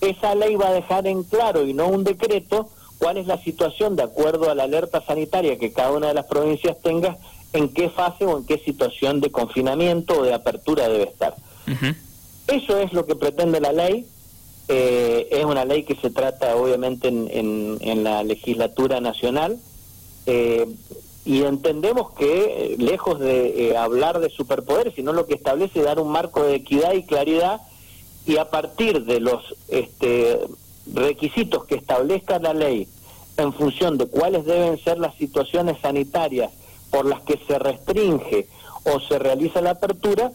esa 0.00 0.34
ley 0.34 0.56
va 0.56 0.68
a 0.68 0.72
dejar 0.72 1.06
en 1.06 1.22
claro 1.22 1.66
y 1.66 1.74
no 1.74 1.88
un 1.88 2.04
decreto 2.04 2.68
cuál 2.98 3.16
es 3.18 3.26
la 3.26 3.38
situación 3.38 3.96
de 3.96 4.02
acuerdo 4.02 4.50
a 4.50 4.54
la 4.54 4.64
alerta 4.64 5.02
sanitaria 5.04 5.58
que 5.58 5.72
cada 5.72 5.92
una 5.92 6.08
de 6.08 6.14
las 6.14 6.26
provincias 6.26 6.76
tenga, 6.82 7.18
en 7.52 7.68
qué 7.72 7.88
fase 7.88 8.24
o 8.24 8.36
en 8.36 8.46
qué 8.46 8.58
situación 8.58 9.20
de 9.20 9.30
confinamiento 9.30 10.18
o 10.18 10.22
de 10.24 10.34
apertura 10.34 10.88
debe 10.88 11.04
estar. 11.04 11.34
Eso 12.46 12.78
es 12.78 12.92
lo 12.92 13.06
que 13.06 13.14
pretende 13.14 13.60
la 13.60 13.72
ley. 13.72 14.06
Eh, 14.68 15.28
es 15.30 15.44
una 15.44 15.64
ley 15.64 15.82
que 15.82 15.94
se 15.96 16.10
trata 16.10 16.56
obviamente 16.56 17.08
en, 17.08 18.04
la 18.04 18.22
legislatura 18.22 19.00
nacional. 19.00 19.58
Eh, 20.26 20.66
y 21.26 21.42
entendemos 21.42 22.12
que 22.12 22.74
eh, 22.74 22.76
lejos 22.78 23.18
de 23.18 23.76
hablar 23.76 24.20
de 24.20 24.28
superpoderes, 24.28 24.94
sino 24.94 25.12
lo 25.12 25.26
que 25.26 25.34
establece 25.34 25.80
es 25.80 25.84
dar 25.86 25.98
un 25.98 26.10
marco 26.10 26.42
de 26.42 26.56
equidad 26.56 26.92
y 26.92 27.04
claridad. 27.04 27.60
Y 28.26 28.36
a 28.38 28.50
partir 28.50 29.04
de 29.04 29.20
los 29.20 29.54
este, 29.68 30.40
requisitos 30.92 31.64
que 31.64 31.76
establezca 31.76 32.38
la 32.38 32.54
ley 32.54 32.88
en 33.36 33.52
función 33.52 33.98
de 33.98 34.06
cuáles 34.06 34.44
deben 34.44 34.78
ser 34.78 34.98
las 34.98 35.14
situaciones 35.16 35.78
sanitarias 35.80 36.52
por 36.90 37.06
las 37.06 37.20
que 37.22 37.38
se 37.46 37.58
restringe 37.58 38.46
o 38.84 39.00
se 39.00 39.18
realiza 39.18 39.60
la 39.60 39.70
apertura 39.70 40.32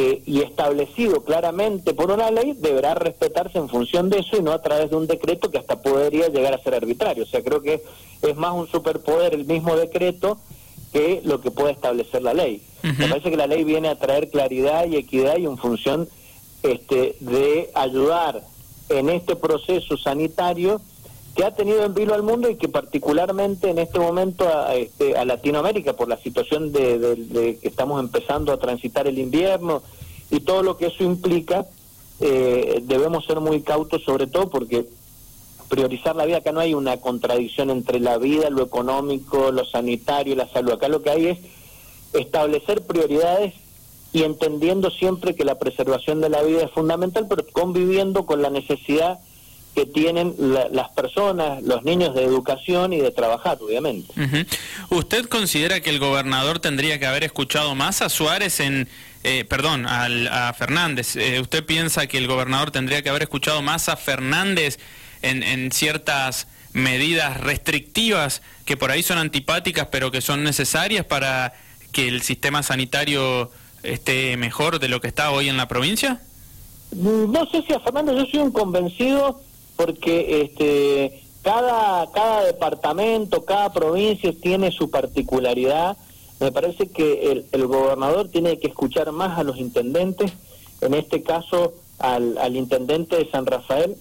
eh, 0.00 0.22
y 0.26 0.42
establecido 0.42 1.24
claramente 1.24 1.92
por 1.92 2.12
una 2.12 2.30
ley 2.30 2.52
deberá 2.56 2.94
respetarse 2.94 3.58
en 3.58 3.68
función 3.68 4.08
de 4.10 4.20
eso 4.20 4.36
y 4.36 4.42
no 4.42 4.52
a 4.52 4.62
través 4.62 4.90
de 4.90 4.96
un 4.96 5.08
decreto 5.08 5.50
que 5.50 5.58
hasta 5.58 5.82
podría 5.82 6.28
llegar 6.28 6.54
a 6.54 6.62
ser 6.62 6.76
arbitrario. 6.76 7.24
O 7.24 7.26
sea, 7.26 7.42
creo 7.42 7.62
que 7.62 7.82
es 8.22 8.36
más 8.36 8.54
un 8.54 8.68
superpoder 8.68 9.34
el 9.34 9.44
mismo 9.44 9.74
decreto 9.74 10.38
que 10.92 11.20
lo 11.24 11.40
que 11.40 11.50
puede 11.50 11.72
establecer 11.72 12.22
la 12.22 12.32
ley. 12.32 12.62
Me 12.84 13.08
parece 13.08 13.28
que 13.28 13.36
la 13.36 13.48
ley 13.48 13.64
viene 13.64 13.88
a 13.88 13.98
traer 13.98 14.30
claridad 14.30 14.86
y 14.86 14.94
equidad 14.94 15.36
y 15.36 15.46
en 15.46 15.58
función 15.58 16.08
este, 16.62 17.16
de 17.18 17.68
ayudar 17.74 18.44
en 18.90 19.08
este 19.08 19.34
proceso 19.34 19.96
sanitario 19.96 20.80
que 21.38 21.44
ha 21.44 21.54
tenido 21.54 21.84
en 21.84 21.94
vilo 21.94 22.14
al 22.14 22.24
mundo 22.24 22.50
y 22.50 22.56
que 22.56 22.66
particularmente 22.66 23.70
en 23.70 23.78
este 23.78 24.00
momento 24.00 24.48
a, 24.48 24.74
este, 24.74 25.16
a 25.16 25.24
Latinoamérica, 25.24 25.92
por 25.92 26.08
la 26.08 26.16
situación 26.16 26.72
de, 26.72 27.56
que 27.62 27.68
estamos 27.68 28.00
empezando 28.00 28.52
a 28.52 28.56
transitar 28.56 29.06
el 29.06 29.20
invierno 29.20 29.84
y 30.32 30.40
todo 30.40 30.64
lo 30.64 30.76
que 30.76 30.86
eso 30.86 31.04
implica, 31.04 31.64
eh, 32.18 32.80
debemos 32.82 33.24
ser 33.24 33.38
muy 33.38 33.60
cautos 33.60 34.02
sobre 34.02 34.26
todo 34.26 34.50
porque 34.50 34.88
priorizar 35.68 36.16
la 36.16 36.26
vida, 36.26 36.38
acá 36.38 36.50
no 36.50 36.58
hay 36.58 36.74
una 36.74 36.96
contradicción 36.96 37.70
entre 37.70 38.00
la 38.00 38.18
vida, 38.18 38.50
lo 38.50 38.64
económico, 38.64 39.52
lo 39.52 39.64
sanitario 39.64 40.34
la 40.34 40.48
salud, 40.48 40.72
acá 40.72 40.88
lo 40.88 41.02
que 41.02 41.10
hay 41.10 41.26
es 41.28 41.38
establecer 42.14 42.82
prioridades 42.84 43.54
y 44.12 44.24
entendiendo 44.24 44.90
siempre 44.90 45.36
que 45.36 45.44
la 45.44 45.56
preservación 45.56 46.20
de 46.20 46.30
la 46.30 46.42
vida 46.42 46.64
es 46.64 46.70
fundamental, 46.72 47.26
pero 47.28 47.46
conviviendo 47.52 48.26
con 48.26 48.42
la 48.42 48.50
necesidad 48.50 49.20
que 49.74 49.86
tienen 49.86 50.34
las 50.38 50.88
personas, 50.90 51.62
los 51.62 51.84
niños 51.84 52.14
de 52.14 52.24
educación 52.24 52.92
y 52.92 52.98
de 52.98 53.10
trabajar, 53.10 53.58
obviamente. 53.60 54.12
¿Usted 54.90 55.26
considera 55.26 55.80
que 55.80 55.90
el 55.90 55.98
gobernador 55.98 56.58
tendría 56.58 56.98
que 56.98 57.06
haber 57.06 57.24
escuchado 57.24 57.74
más 57.74 58.02
a 58.02 58.08
Suárez 58.08 58.60
en, 58.60 58.88
eh, 59.22 59.44
perdón, 59.44 59.86
a 59.86 60.52
Fernández? 60.56 61.16
Eh, 61.16 61.40
¿Usted 61.40 61.64
piensa 61.64 62.06
que 62.06 62.18
el 62.18 62.26
gobernador 62.26 62.70
tendría 62.70 63.02
que 63.02 63.08
haber 63.08 63.22
escuchado 63.22 63.62
más 63.62 63.88
a 63.88 63.96
Fernández 63.96 64.78
en, 65.22 65.42
en 65.42 65.70
ciertas 65.70 66.48
medidas 66.72 67.38
restrictivas 67.38 68.42
que 68.64 68.76
por 68.76 68.90
ahí 68.90 69.02
son 69.02 69.18
antipáticas, 69.18 69.88
pero 69.90 70.10
que 70.10 70.20
son 70.20 70.44
necesarias 70.44 71.04
para 71.04 71.54
que 71.92 72.08
el 72.08 72.22
sistema 72.22 72.62
sanitario 72.62 73.50
esté 73.82 74.36
mejor 74.36 74.78
de 74.78 74.88
lo 74.88 75.00
que 75.00 75.08
está 75.08 75.30
hoy 75.30 75.48
en 75.48 75.56
la 75.56 75.68
provincia? 75.68 76.20
No 76.92 77.46
sé 77.50 77.62
si 77.66 77.74
a 77.74 77.80
Fernando, 77.80 78.12
yo 78.16 78.26
soy 78.26 78.40
un 78.40 78.50
convencido 78.50 79.40
porque 79.78 80.42
este, 80.42 81.22
cada, 81.42 82.10
cada 82.10 82.42
departamento, 82.42 83.44
cada 83.44 83.72
provincia 83.72 84.32
tiene 84.32 84.72
su 84.72 84.90
particularidad. 84.90 85.96
Me 86.40 86.50
parece 86.50 86.88
que 86.88 87.30
el, 87.30 87.46
el 87.52 87.66
gobernador 87.68 88.28
tiene 88.28 88.58
que 88.58 88.66
escuchar 88.66 89.12
más 89.12 89.38
a 89.38 89.44
los 89.44 89.56
intendentes, 89.56 90.32
en 90.80 90.94
este 90.94 91.22
caso 91.22 91.74
al, 92.00 92.38
al 92.38 92.56
intendente 92.56 93.14
de 93.14 93.30
San 93.30 93.46
Rafael, 93.46 93.96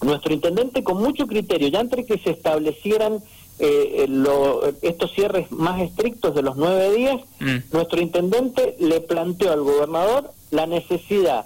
nuestro 0.00 0.32
intendente 0.32 0.82
con 0.82 1.02
mucho 1.02 1.26
criterio, 1.26 1.68
ya 1.68 1.80
entre 1.80 2.06
que 2.06 2.16
se 2.16 2.30
establecieran 2.30 3.22
eh, 3.58 4.06
eh 4.08 4.74
estos 4.80 5.12
cierres 5.12 5.52
más 5.52 5.82
estrictos 5.82 6.34
de 6.34 6.40
los 6.40 6.56
nueve 6.56 6.94
días, 6.94 7.20
mm. 7.40 7.74
nuestro 7.74 8.00
intendente 8.00 8.74
le 8.80 9.02
planteó 9.02 9.52
al 9.52 9.60
gobernador 9.60 10.32
la 10.50 10.66
necesidad 10.66 11.44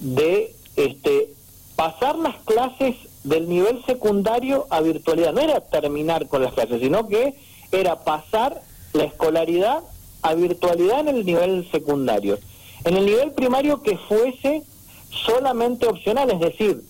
de 0.00 0.54
este, 0.76 1.34
pasar 1.76 2.16
las 2.16 2.36
clases 2.44 2.96
del 3.24 3.48
nivel 3.48 3.84
secundario 3.84 4.66
a 4.70 4.80
virtualidad. 4.80 5.32
No 5.32 5.40
era 5.40 5.60
terminar 5.60 6.28
con 6.28 6.42
las 6.42 6.52
clases, 6.54 6.80
sino 6.80 7.08
que 7.08 7.34
era 7.70 8.04
pasar 8.04 8.62
la 8.92 9.04
escolaridad 9.04 9.82
a 10.22 10.34
virtualidad 10.34 11.00
en 11.00 11.08
el 11.08 11.26
nivel 11.26 11.68
secundario. 11.70 12.38
En 12.84 12.96
el 12.96 13.06
nivel 13.06 13.32
primario 13.32 13.82
que 13.82 13.96
fuese 13.96 14.62
solamente 15.10 15.86
opcional, 15.86 16.30
es 16.30 16.40
decir, 16.40 16.82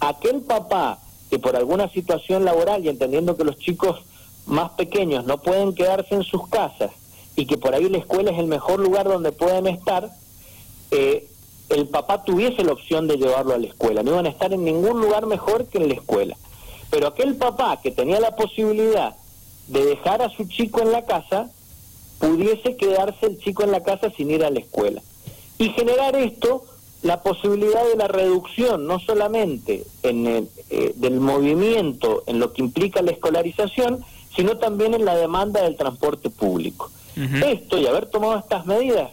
aquel 0.00 0.42
papá 0.42 0.98
que 1.28 1.38
por 1.38 1.56
alguna 1.56 1.88
situación 1.88 2.44
laboral 2.44 2.84
y 2.84 2.88
entendiendo 2.88 3.36
que 3.36 3.44
los 3.44 3.56
chicos 3.56 4.02
más 4.46 4.70
pequeños 4.70 5.24
no 5.24 5.38
pueden 5.38 5.74
quedarse 5.74 6.14
en 6.14 6.24
sus 6.24 6.48
casas 6.48 6.90
y 7.36 7.46
que 7.46 7.56
por 7.56 7.74
ahí 7.74 7.88
la 7.88 7.98
escuela 7.98 8.32
es 8.32 8.38
el 8.38 8.46
mejor 8.46 8.80
lugar 8.80 9.06
donde 9.06 9.30
pueden 9.32 9.66
estar, 9.68 10.10
eh, 10.90 11.28
el 11.70 11.88
papá 11.88 12.24
tuviese 12.24 12.64
la 12.64 12.72
opción 12.72 13.06
de 13.06 13.16
llevarlo 13.16 13.54
a 13.54 13.58
la 13.58 13.66
escuela. 13.66 14.02
No 14.02 14.12
iban 14.12 14.26
a 14.26 14.30
estar 14.30 14.52
en 14.52 14.64
ningún 14.64 15.00
lugar 15.00 15.26
mejor 15.26 15.66
que 15.66 15.78
en 15.78 15.88
la 15.88 15.94
escuela. 15.94 16.36
Pero 16.90 17.06
aquel 17.06 17.36
papá 17.36 17.80
que 17.80 17.90
tenía 17.90 18.20
la 18.20 18.34
posibilidad 18.34 19.14
de 19.68 19.84
dejar 19.84 20.20
a 20.22 20.30
su 20.30 20.44
chico 20.48 20.80
en 20.82 20.90
la 20.90 21.04
casa, 21.04 21.48
pudiese 22.18 22.76
quedarse 22.76 23.26
el 23.26 23.38
chico 23.38 23.62
en 23.62 23.70
la 23.70 23.82
casa 23.82 24.10
sin 24.16 24.30
ir 24.30 24.44
a 24.44 24.50
la 24.50 24.58
escuela. 24.58 25.00
Y 25.58 25.68
generar 25.70 26.16
esto 26.16 26.64
la 27.02 27.22
posibilidad 27.22 27.84
de 27.86 27.96
la 27.96 28.08
reducción, 28.08 28.86
no 28.86 28.98
solamente 28.98 29.84
en 30.02 30.26
el, 30.26 30.48
eh, 30.68 30.92
del 30.96 31.20
movimiento, 31.20 32.24
en 32.26 32.40
lo 32.40 32.52
que 32.52 32.62
implica 32.62 33.00
la 33.00 33.12
escolarización, 33.12 34.04
sino 34.34 34.58
también 34.58 34.94
en 34.94 35.04
la 35.04 35.16
demanda 35.16 35.62
del 35.62 35.76
transporte 35.76 36.30
público. 36.30 36.90
Esto 37.16 37.76
y 37.76 37.86
haber 37.86 38.06
tomado 38.06 38.38
estas 38.38 38.64
medidas, 38.64 39.10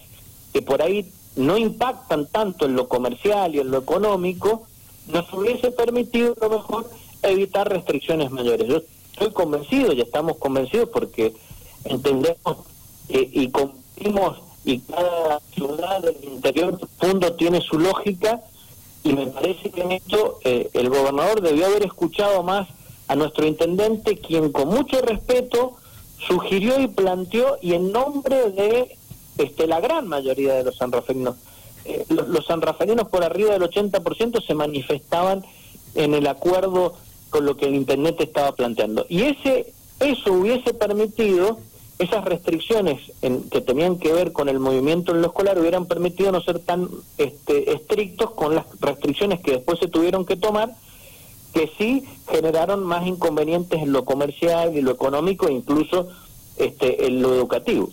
que 0.54 0.62
por 0.62 0.82
ahí 0.82 1.12
no 1.38 1.58
impactan 1.58 2.28
tanto 2.28 2.66
en 2.66 2.76
lo 2.76 2.88
comercial 2.88 3.56
y 3.56 3.60
en 3.60 3.72
lo 3.72 3.78
económico, 3.78 4.68
nos 5.08 5.32
hubiese 5.34 5.72
permitido 5.72 6.36
a 6.42 6.46
lo 6.46 6.58
mejor 6.58 6.90
evitar 7.22 7.70
restricciones 7.70 8.32
mayores. 8.32 8.68
Yo 8.68 8.82
estoy 9.14 9.32
convencido, 9.32 9.94
y 9.94 10.02
estamos 10.02 10.38
convencidos 10.38 10.90
porque 10.90 11.34
entendemos 11.86 12.58
y 13.10 13.50
cumplimos 13.50 14.38
y 14.66 14.80
cada 14.80 15.40
ciudad 15.54 16.02
del 16.02 16.18
interior 16.26 16.78
fondo 17.00 17.34
tiene 17.34 17.62
su 17.62 17.80
lógica 17.80 18.42
y 19.04 19.14
me 19.14 19.28
parece 19.28 19.72
que 19.72 19.82
en 19.82 19.94
esto 19.94 20.40
eh, 20.44 20.70
el 20.74 20.90
gobernador 20.90 21.42
debió 21.42 21.68
haber 21.68 21.86
escuchado 21.86 22.44
más 22.44 22.68
a 23.08 23.16
nuestro 23.16 23.48
intendente, 23.48 24.18
quien 24.18 24.52
con 24.52 24.68
mucho 24.68 25.02
respeto 25.02 25.78
sugirió 26.28 26.80
y 26.82 26.88
planteó 26.88 27.58
y 27.62 27.74
en 27.74 27.94
nombre 27.94 28.52
de 28.52 28.98
este, 29.38 29.68
la 29.68 29.80
gran 29.80 30.08
mayoría 30.08 30.54
de 30.56 30.64
los 30.64 30.78
sanraferinos, 30.78 31.36
eh, 31.86 32.06
los, 32.10 32.28
los 32.28 32.46
por 33.10 33.24
arriba 33.24 33.52
del 33.52 33.64
80% 33.64 34.46
se 34.46 34.54
manifestaban 34.54 35.44
en 35.96 36.14
el 36.14 36.28
acuerdo 36.28 36.96
con 37.30 37.46
lo 37.46 37.58
que 37.58 37.66
el 37.66 37.76
intendente 37.76 38.24
estaba 38.24 38.54
planteando. 38.54 39.06
Y 39.10 39.24
ese 39.24 39.74
eso 40.00 40.34
hubiese 40.34 40.74
permitido 40.74 41.58
esas 42.00 42.24
restricciones 42.26 43.12
en, 43.24 43.50
que 43.50 43.62
tenían 43.62 43.98
que 43.98 44.14
ver 44.14 44.32
con 44.32 44.50
el 44.50 44.60
movimiento 44.60 45.12
en 45.12 45.22
lo 45.22 45.28
escolar 45.28 45.58
hubieran 45.58 45.88
permitido 45.88 46.32
no 46.32 46.42
ser 46.42 46.60
tan 46.60 46.88
este, 47.18 47.74
estrictos 47.74 48.32
con 48.32 48.54
las 48.54 48.66
restricciones 48.80 49.40
que 49.40 49.54
después 49.54 49.80
se 49.80 49.88
tuvieron 49.88 50.24
que 50.26 50.36
tomar, 50.36 50.76
que 51.54 51.72
sí 51.78 52.06
generaron 52.30 52.84
más 52.84 53.08
inconvenientes 53.08 53.82
en 53.82 53.92
lo 53.92 54.06
comercial 54.06 54.78
y 54.78 54.82
lo 54.82 54.92
económico 54.92 55.48
e 55.48 55.54
incluso 55.54 56.08
este, 56.58 57.08
en 57.08 57.22
lo 57.22 57.34
educativo. 57.34 57.90